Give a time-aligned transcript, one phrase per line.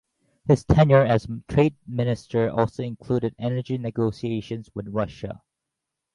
[0.47, 5.43] His tenure as Trade Minister also included energy negotiations with Russia.